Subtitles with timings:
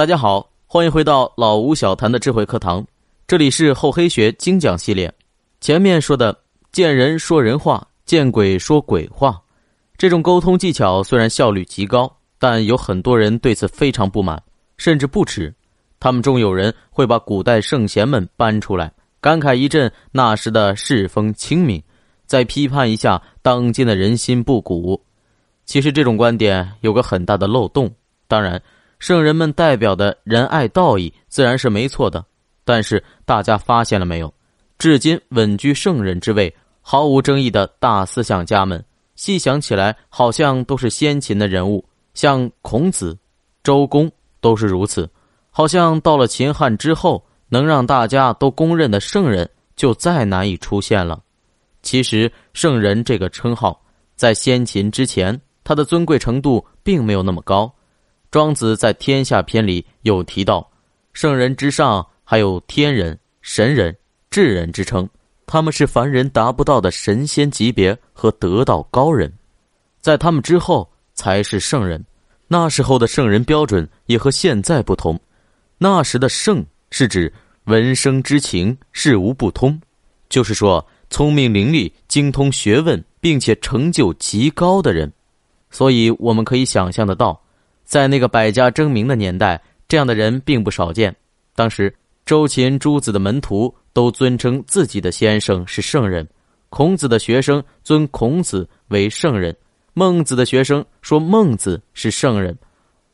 [0.00, 2.82] 大家好，欢迎回到老吴小谈的智慧课堂，
[3.26, 5.12] 这里是厚黑学精讲系列。
[5.60, 6.34] 前面说的
[6.72, 9.38] 见人说人话，见鬼说鬼话，
[9.98, 14.42] 这种沟通技巧虽然效率极高，但有很多人对此非常不满，
[14.78, 15.54] 甚至不耻。
[15.98, 18.90] 他们中有人会把古代圣贤们搬出来，
[19.20, 21.82] 感慨一阵那时的世风清明，
[22.24, 24.98] 再批判一下当今的人心不古。
[25.66, 27.94] 其实这种观点有个很大的漏洞，
[28.26, 28.58] 当然。
[29.00, 32.22] 圣人们代表的仁爱道义自然是没错的，
[32.64, 34.32] 但是大家发现了没有？
[34.78, 38.84] 至今稳居圣人之位、毫无争议的大思想家们，
[39.16, 41.82] 细想起来好像都是先秦的人物，
[42.12, 43.18] 像孔子、
[43.64, 44.10] 周公
[44.42, 45.08] 都是如此。
[45.50, 51.22] 好像到了秦汉之后，能让大家都公认的圣人就再难以出现了。
[51.82, 53.82] 其实，圣人这个称号
[54.14, 57.72] 在先秦之前，他的尊贵程度并没有那么高。
[58.30, 60.70] 庄子在《天下篇》里有提到，
[61.12, 63.96] 圣人之上还有天人、神人、
[64.30, 65.08] 智人之称，
[65.46, 69.32] 他们是凡人达不到的神仙级别和得道高人，
[70.00, 72.04] 在他们之后才是圣人。
[72.46, 75.18] 那时候的圣人标准也和现在不同，
[75.76, 77.32] 那时的圣是指
[77.64, 79.80] 闻声之情，事无不通，
[80.28, 85.12] 就是说聪明伶俐、精通学问，并且成就极高的人。
[85.68, 87.40] 所以我们可以想象得到。
[87.90, 91.12] 在那个百家争鸣的年代，这样的人并不少见。
[91.56, 91.92] 当时，
[92.24, 96.24] 周秦诸子的门徒都尊称自己的先生是圣人，
[96.68, 99.56] 孔子的学生尊孔子为圣人，
[99.92, 102.56] 孟子的学生说孟子是圣人，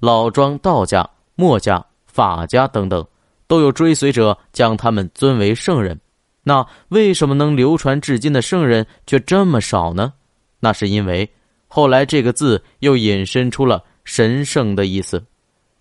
[0.00, 3.06] 老庄道家、墨家、法家等等，
[3.46, 5.96] 都有追随者将他们尊为圣人。
[6.42, 10.14] 那为什么能流传至今的圣人却这么少呢？
[10.58, 11.30] 那是因为
[11.68, 13.80] 后来这个字又引申出了。
[14.04, 15.24] 神圣的意思，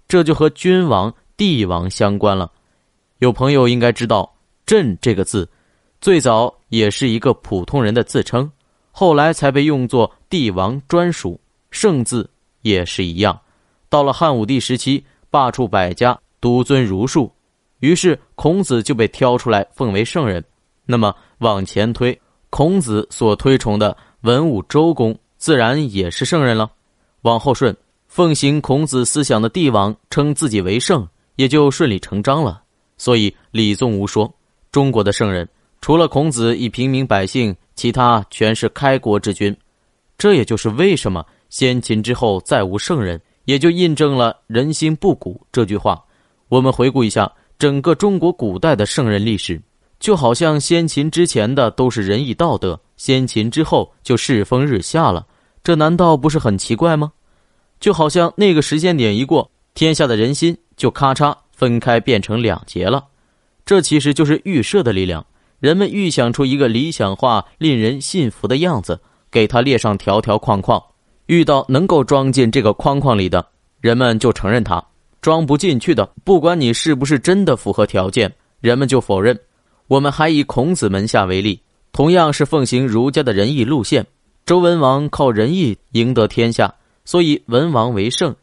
[0.08, 2.52] 这就和君王、帝王相关了。
[3.20, 4.34] 有朋友应该知道
[4.66, 5.48] “朕”这个字，
[6.02, 8.50] 最早也是一个普通人的自称，
[8.92, 11.40] 后来才被用作帝王专属。
[11.70, 12.30] 圣字
[12.62, 13.40] 也是一样，
[13.90, 17.32] 到了汉武帝时期，罢黜百家，独尊儒术，
[17.80, 20.44] 于是孔子就被挑出来奉为圣人。
[20.86, 26.72] 那么往前推，孔子所推崇的文武周公，自然也是圣人了。
[27.24, 27.76] 往后顺。
[28.16, 32.62] 奉行孔子思想的帝王称自己为圣，也就顺理成章了。
[32.96, 34.32] 所以李宗吾说
[34.72, 35.50] ：“中国的圣人，
[35.82, 39.58] 除了孔子以平民百姓，其他全是开国之君。”
[40.16, 46.00] 这也就是为什么先秦之后再无圣人，也就印证了“人心不古”这句话。
[46.50, 49.60] 我们回顾一下整个中国古代的圣人历史，
[50.00, 55.26] 就好像先秦之前的都是仁义道德，先秦之后就世风日下了，
[55.64, 57.12] 这难道不是很奇怪吗？
[57.84, 63.04] 就好像那个时间点一过，天下的人心就咔嚓分开，变成两截了。
[63.66, 65.26] 这其实就是预设的力量。
[65.60, 68.98] 人们预想出一个理想化、令人信服的样子，
[69.30, 70.82] 给他列上条条框框。
[71.26, 73.46] 遇到能够装进这个框框里的，
[73.82, 74.82] 人们就承认它；
[75.20, 79.38] 装不进去的，不管你是不是真的符合条件，人们就否认。
[79.88, 81.60] 我们还以孔子门下为例，
[81.92, 84.08] 同样是奉行儒家的仁义路线，
[84.46, 86.74] 周文王靠仁义赢得天下。
[87.06, 88.36] 所以文王为圣，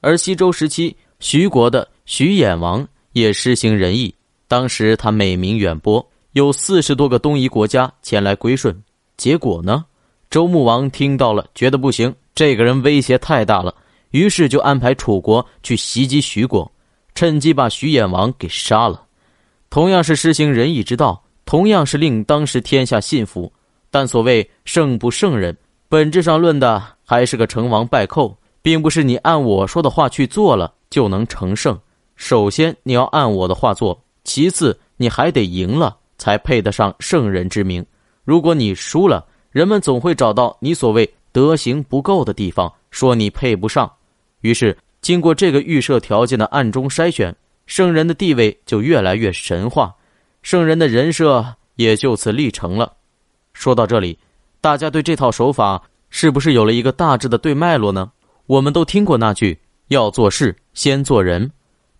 [0.00, 4.14] 而西周时期徐国的徐衍王也施行仁义。
[4.46, 8.74] 当时他美名远播，有四十多个东夷国家前来归顺。
[9.16, 9.84] 结果呢，
[10.30, 13.74] 周穆王听到了，觉得不行，这个人威胁太大了，
[14.10, 16.70] 于是就安排楚国去袭击徐国，
[17.14, 19.04] 趁机把徐衍王给杀了。
[19.68, 23.52] 同样是施行仁义之道，同样是令当时天下信服，
[23.90, 25.54] 但所谓圣不圣人，
[25.88, 26.98] 本质上论的。
[27.10, 31.80] 还是个成王败寇，并不是你按我说的话去做了就能成圣。
[32.16, 37.82] 首先你要按我的话做，其次你还得赢了才配得上圣人之名。
[38.24, 43.90] 如果你输了，人们总会找到你所谓德行不够的地方，说你配不上。
[44.42, 49.94] 于是经过这个预设条件的暗中筛选，圣人的地位就越来越神话，
[50.42, 51.42] 圣人的人设
[51.76, 52.92] 也就此立成了。
[53.54, 54.18] 说到这里，
[54.60, 55.82] 大家对这套手法。
[56.10, 58.10] 是不是有了一个大致的对脉络呢？
[58.46, 59.58] 我们都听过那句
[59.88, 61.50] “要做事先做人”，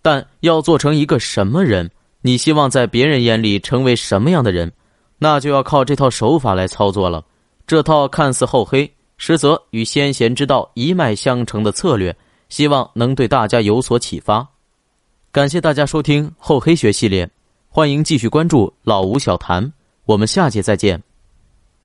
[0.00, 1.90] 但要做成一个什么人？
[2.22, 4.72] 你希望在别人眼里成为什么样的人？
[5.18, 7.22] 那就要靠这套手法来操作了。
[7.66, 12.16] 这套看似厚黑，实则与先贤之道一脉相承的策略，
[12.48, 14.48] 希望能对大家有所启发。
[15.30, 17.28] 感谢大家收听厚黑学系列，
[17.68, 19.70] 欢迎继续关注老吴小谈，
[20.06, 21.07] 我们下节再见。